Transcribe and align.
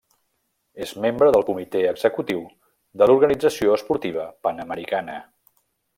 És 0.85 0.93
membre 1.03 1.27
del 1.35 1.45
Comitè 1.49 1.83
Executiu 1.89 2.41
de 3.03 3.11
l'Organització 3.11 3.77
Esportiva 3.79 4.29
Panamericana. 4.49 5.19